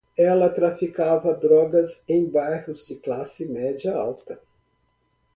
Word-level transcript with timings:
Ela 0.17 0.49
traficava 0.49 1.31
drogas 1.31 2.03
em 2.09 2.27
bairros 2.27 2.87
de 2.87 2.95
classe 2.95 3.45
média 3.45 3.95
alta 3.95 4.41